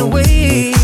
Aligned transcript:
away. 0.00 0.79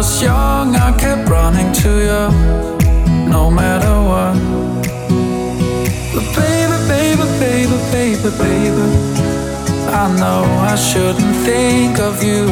was 0.00 0.22
young, 0.22 0.74
I 0.76 0.96
kept 0.96 1.28
running 1.28 1.70
to 1.82 1.90
you, 2.08 2.22
no 3.28 3.50
matter 3.50 3.94
what. 4.08 4.34
But 6.14 6.26
baby, 6.40 6.76
baby, 6.94 7.26
baby, 7.38 7.76
baby, 7.92 8.30
baby, 8.44 8.86
I 10.02 10.04
know 10.20 10.42
I 10.72 10.74
shouldn't 10.88 11.36
think 11.44 11.98
of 11.98 12.14
you. 12.24 12.46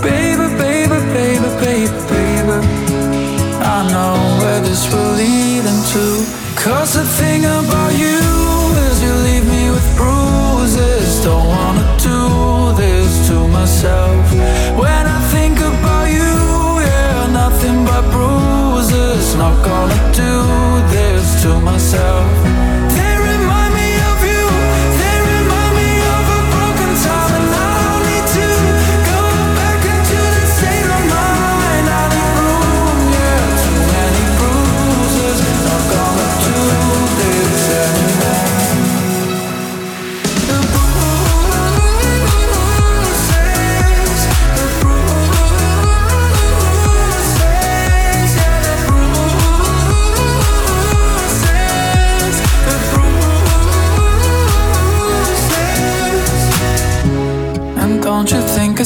Baby, 0.00 0.46
baby, 0.62 0.98
baby, 1.18 1.48
baby, 1.66 1.98
baby, 2.14 2.58
I 3.74 3.78
know 3.92 4.14
where 4.40 4.60
this 4.60 4.82
will 4.92 5.12
lead 5.20 5.64
into. 5.72 6.06
Cause 6.54 6.94
the 6.94 7.04
thing 7.18 7.44
about 7.44 7.98
you. 7.98 8.37
myself. 21.90 22.37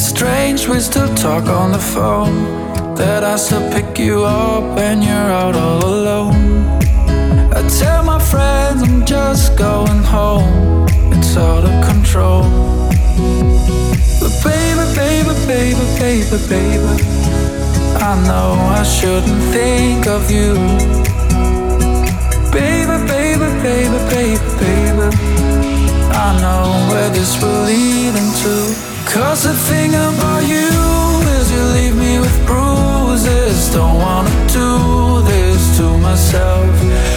It's 0.03 0.11
strange 0.11 0.67
we 0.67 0.81
still 0.81 1.15
talk 1.15 1.45
on 1.47 1.71
the 1.71 1.79
phone. 1.79 2.97
That 2.97 3.23
I 3.23 3.37
still 3.37 3.63
pick 3.71 4.01
you 4.01 4.25
up 4.25 4.75
when 4.75 5.01
you're 5.01 5.31
out 5.41 5.55
all 5.55 5.85
alone. 5.85 6.67
I 7.55 7.63
tell 7.69 8.03
my 8.03 8.19
friends 8.19 8.83
I'm 8.83 9.07
just 9.07 9.57
going 9.57 10.03
home. 10.03 10.89
It's 11.15 11.37
out 11.37 11.63
of 11.63 11.75
control. 11.87 12.43
But 14.19 14.35
baby, 14.43 14.85
baby, 14.99 15.35
baby, 15.47 15.85
baby, 16.03 16.39
baby. 16.51 16.95
I 18.03 18.13
know 18.27 18.59
I 18.59 18.83
shouldn't 18.83 19.43
think 19.55 20.09
of 20.09 20.29
you. 20.29 20.55
Baby, 22.51 22.97
baby, 23.07 23.49
baby, 23.63 23.99
baby, 24.11 24.51
baby. 24.59 25.09
I 26.27 26.29
know 26.43 26.91
where 26.91 27.11
this 27.11 27.41
will 27.41 27.63
lead 27.63 28.17
into. 28.19 28.92
Cause 29.13 29.45
the 29.45 29.53
thing 29.53 29.91
about 29.91 30.43
you 30.49 30.71
is 31.37 31.53
you 31.53 31.63
leave 31.77 31.95
me 31.95 32.19
with 32.19 32.47
bruises. 32.47 33.69
Don't 33.75 33.97
wanna 34.01 34.31
do 34.49 35.21
this 35.29 35.77
to 35.77 35.99
myself. 35.99 36.65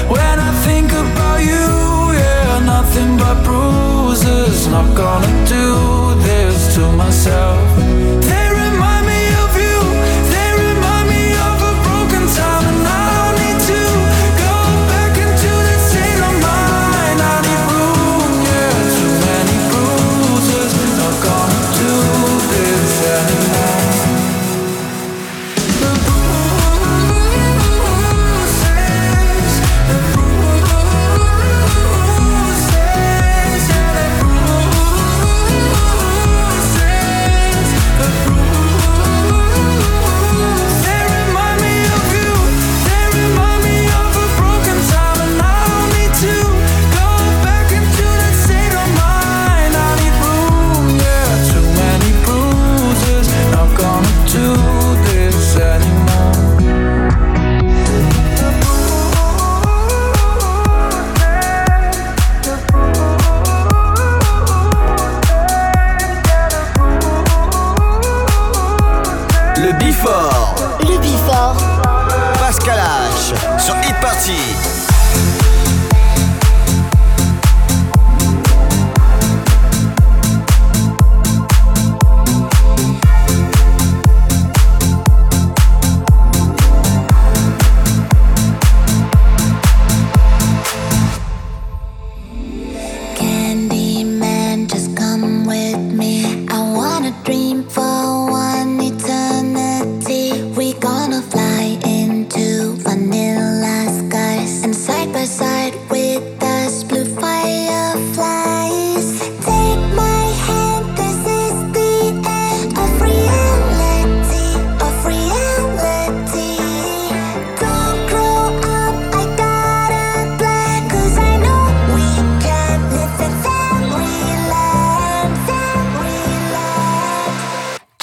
When 0.10 0.38
I 0.50 0.52
think 0.66 0.92
about 0.92 1.40
you, 1.40 1.68
yeah, 2.20 2.60
nothing 2.66 3.16
but 3.16 3.42
bruises. 3.46 4.68
Not 4.68 4.94
gonna 4.94 5.46
do 5.48 6.20
this 6.20 6.76
to 6.76 6.92
myself. 6.92 7.75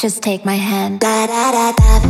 Just 0.03 0.21
take 0.21 0.45
my 0.45 0.57
hand. 0.57 0.99
Da, 0.99 1.29
da, 1.29 1.53
da, 1.53 2.03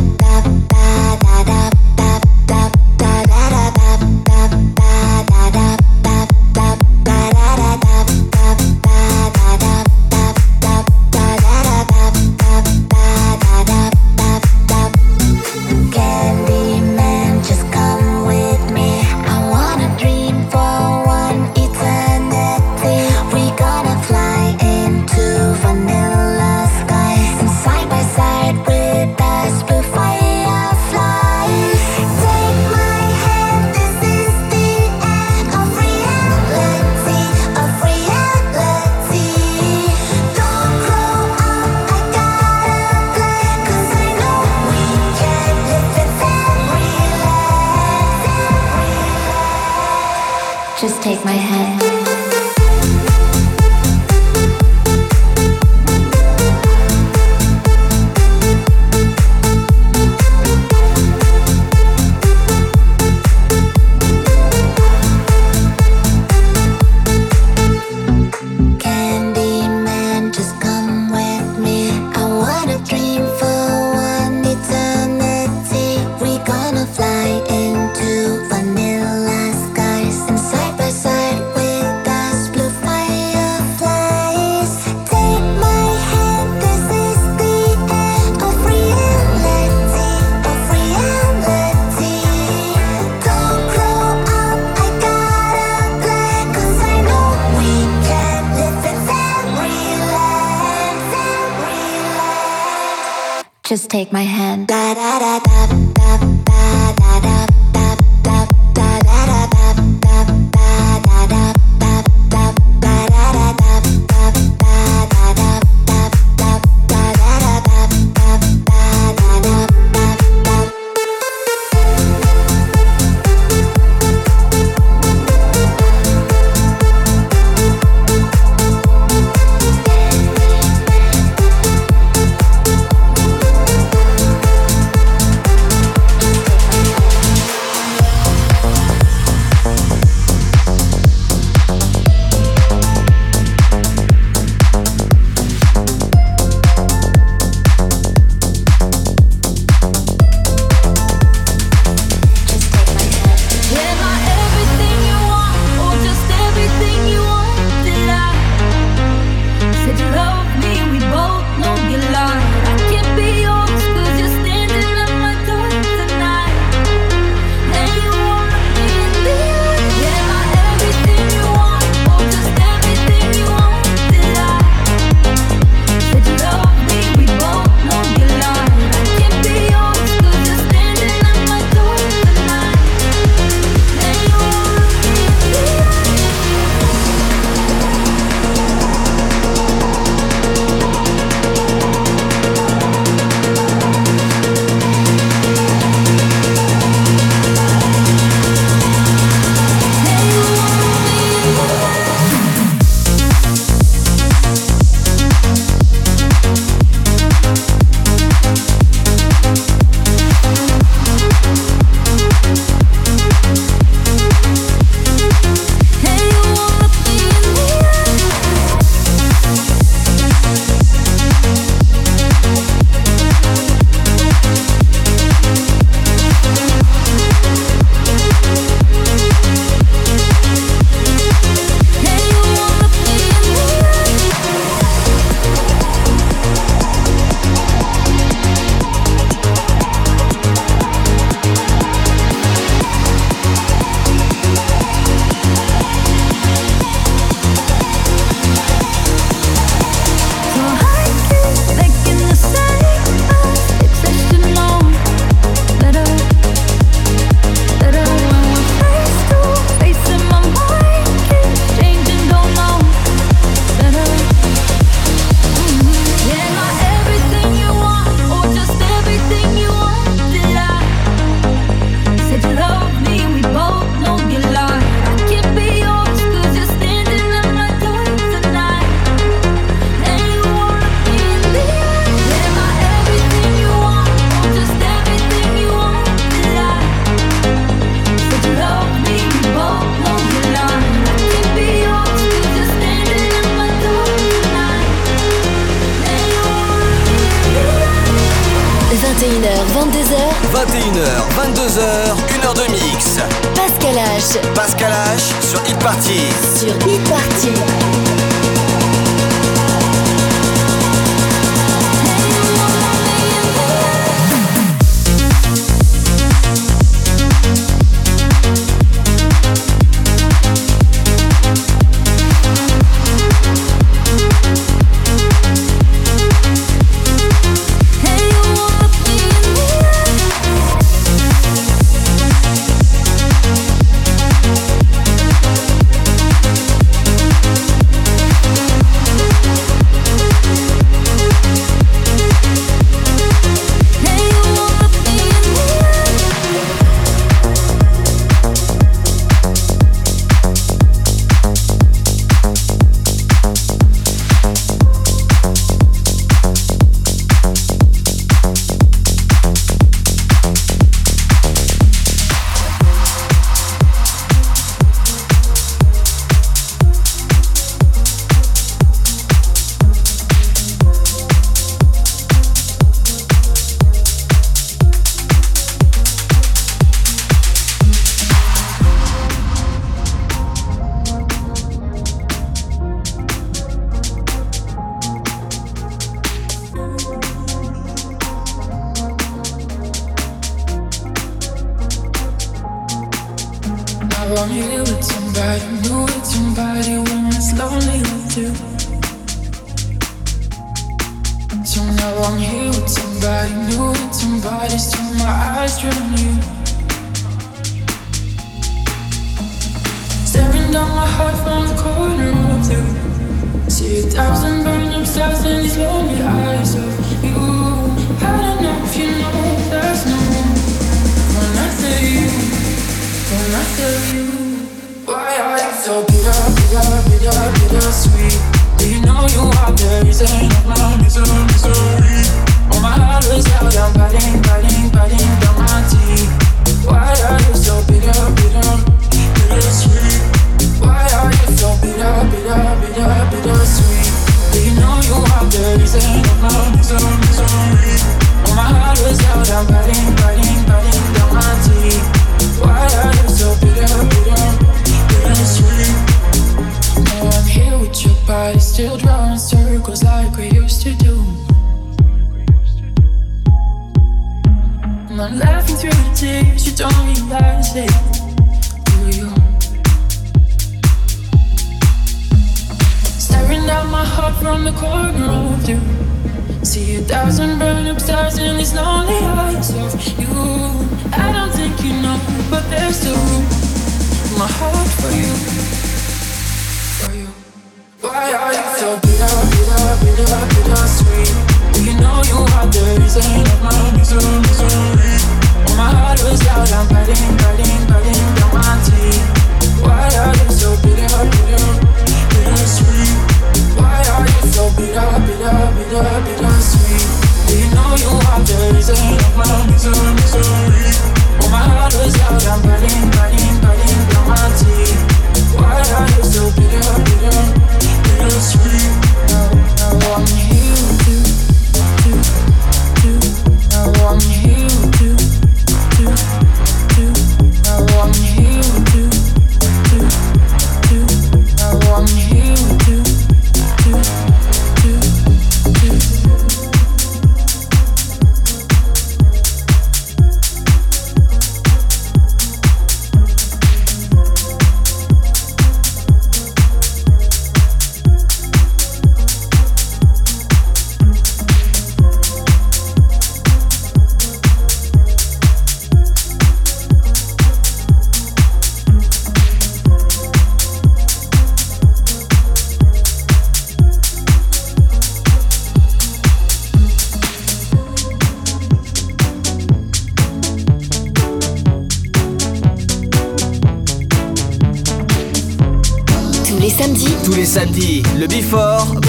Just 103.73 103.89
take 103.89 104.13
my 104.13 104.21
hand. 104.21 104.67
Da, 104.67 104.93
da, 104.93 105.17
da, 105.17 105.53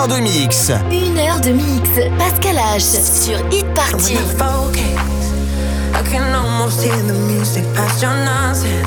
heure 0.00 0.08
de 0.08 0.16
mix. 0.22 0.72
Une 0.90 1.18
heure 1.18 1.40
de 1.40 1.50
mix. 1.50 1.90
Pascal 2.16 2.56
H 2.56 2.80
sur 2.80 3.38
Hit 3.50 3.66
Party. 3.74 4.14
I 5.92 6.02
can 6.10 6.34
almost 6.34 6.82
hear 6.82 6.96
the 7.06 7.12
music 7.12 7.64
past 7.74 8.00
your 8.00 8.14
nonsense. 8.24 8.79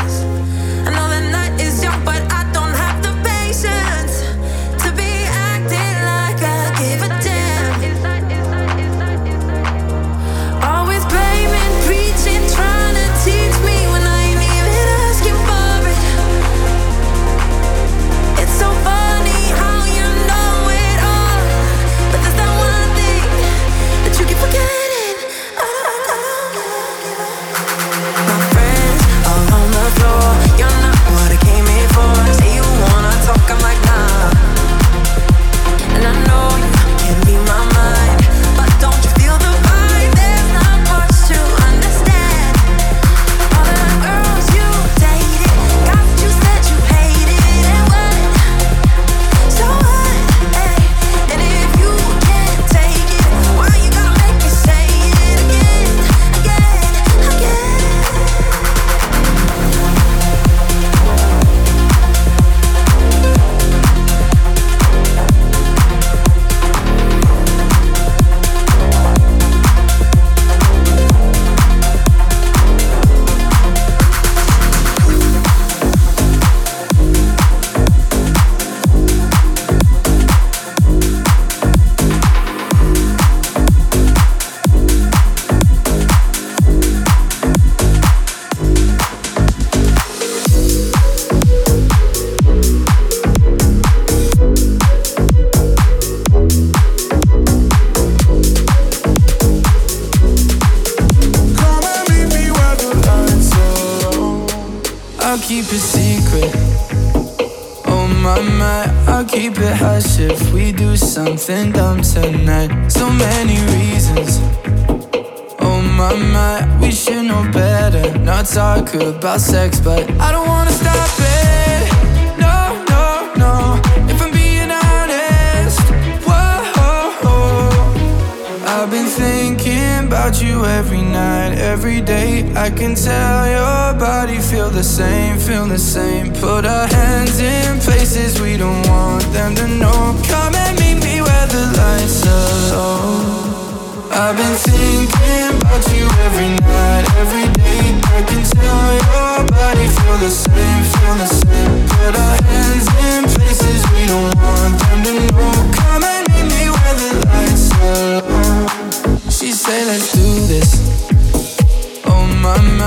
something 111.45 111.73
that 111.73 111.83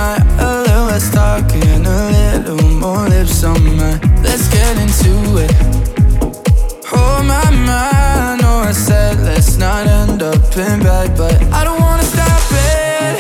my, 0.07 0.17
a 0.39 0.63
little 0.63 0.87
less 0.93 1.09
talking, 1.11 1.81
a 1.85 2.01
little 2.19 2.69
more 2.85 3.09
lips 3.09 3.43
on 3.43 3.61
my. 3.79 3.93
Let's 4.27 4.47
get 4.57 4.75
into 4.85 5.13
it. 5.45 5.55
Oh 6.93 7.19
my 7.31 7.47
I 8.31 8.39
know 8.41 8.57
I 8.71 8.73
said 8.73 9.15
let's 9.31 9.57
not 9.57 9.83
end 10.01 10.23
up 10.23 10.45
in 10.67 10.77
bed, 10.89 11.09
but 11.23 11.37
I 11.59 11.61
don't 11.67 11.81
wanna 11.87 12.09
stop 12.15 12.45
it. 12.75 13.15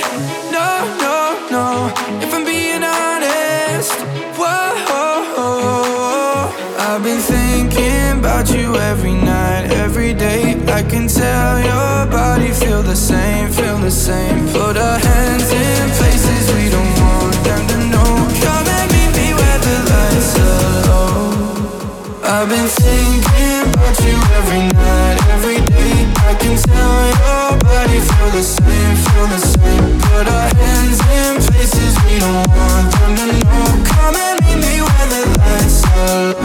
No, 0.57 0.68
no, 1.05 1.16
no. 1.57 1.66
If 2.25 2.31
I'm 2.37 2.44
being 2.55 2.85
honest, 2.99 3.92
whoa. 4.38 4.57
I've 6.88 7.03
been 7.09 7.22
thinking 7.37 8.20
about 8.20 8.46
you 8.57 8.66
every 8.92 9.16
night, 9.35 9.64
every 9.85 10.12
day. 10.14 10.42
I 10.79 10.83
can 10.92 11.07
tell 11.09 11.55
your 11.70 11.96
body 12.18 12.51
feel 12.62 12.83
the 12.83 12.99
same, 13.11 13.51
feel 13.59 13.79
the 13.79 13.94
same. 14.09 14.38
Put 14.59 14.77
our 14.77 14.99
hands 14.99 15.49
in 15.64 15.90
places 15.99 16.15
I've 22.47 22.53
been 22.53 22.69
thinking 22.69 23.75
about 23.75 23.99
you 24.07 24.15
every 24.39 24.69
night, 24.71 25.19
every 25.35 25.59
day. 25.67 26.07
I 26.31 26.35
can 26.39 26.55
tell 26.57 27.03
your 27.19 27.59
body 27.59 27.99
feel 27.99 28.31
the 28.31 28.41
same, 28.41 28.95
feel 29.03 29.27
the 29.27 29.39
same. 29.43 29.99
Put 29.99 30.29
our 30.31 30.55
hands 30.55 31.01
in 31.11 31.43
places 31.43 31.99
we 32.07 32.21
don't 32.21 32.47
want 32.47 32.87
them 32.95 33.17
to 33.19 33.27
know. 33.43 33.67
Come 33.91 34.15
and 34.15 34.39
meet 34.47 34.59
me 34.63 34.79
where 34.79 35.07
the 35.11 35.23
lights 35.43 35.83
are 35.99 36.36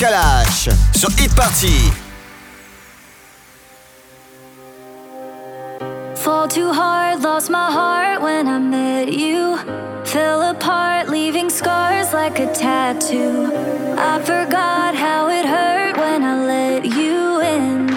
Pascal 0.00 0.14
H. 0.46 0.70
Sur 0.96 1.10
Hit 1.18 1.30
Party. 1.36 1.92
Fall 6.14 6.48
too 6.48 6.72
hard, 6.72 7.20
lost 7.20 7.50
my 7.50 7.70
heart 7.70 8.22
when 8.22 8.48
I 8.48 8.58
met 8.58 9.12
you. 9.12 9.58
Fell 10.06 10.40
apart, 10.40 11.10
leaving 11.10 11.50
scars 11.50 12.14
like 12.14 12.38
a 12.40 12.50
tattoo. 12.54 13.52
I 13.98 14.22
forgot 14.24 14.94
how 14.94 15.28
it 15.28 15.44
hurt 15.44 15.98
when 15.98 16.24
I 16.24 16.46
let 16.46 16.84
you 16.86 17.40
in. 17.42 17.90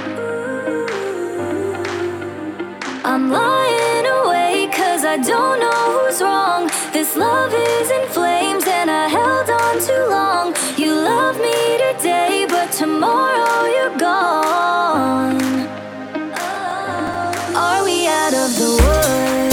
I'm 3.06 3.32
lying 3.32 4.06
awake 4.20 4.74
cause 4.74 5.06
I 5.06 5.16
don't 5.24 5.60
know 5.62 5.84
who's 5.96 6.22
wrong. 6.22 6.70
This 6.92 7.16
love 7.16 7.54
is 7.54 7.92
in 7.92 8.06
flames 8.10 8.66
and 8.68 8.92
I 8.92 9.08
held 9.08 9.50
on 9.50 9.80
too 9.80 10.06
long. 10.10 10.54
You 10.76 10.96
love 10.96 11.40
me 11.40 11.53
tomorrow 13.04 13.66
you're 13.76 13.98
gone. 13.98 15.42
Are 17.56 17.84
we 17.84 18.08
out 18.08 18.34
of 18.34 18.50
the 18.58 18.70
woods? 18.82 19.53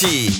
티 0.00 0.39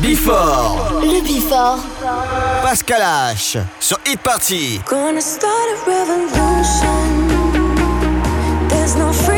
Before. 0.00 1.00
Le 1.02 1.20
Before. 1.22 1.78
Pascal 2.62 3.02
H. 3.32 3.58
Sur 3.80 3.98
Hit 4.04 4.20
Party. 4.20 4.80
Gonna 4.86 5.20
start 5.20 5.50
a 5.50 5.90
revolution. 5.90 7.28
There's 8.68 8.96
no 8.96 9.12
free 9.12 9.37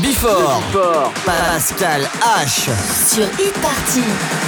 Before. 0.00 0.62
Pascal 1.24 2.08
H. 2.22 2.70
sur 3.08 3.24
Hit 3.38 4.47